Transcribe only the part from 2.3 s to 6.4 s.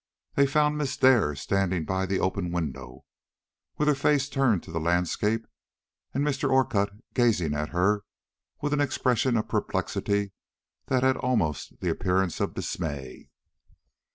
window, with her face turned to the landscape, and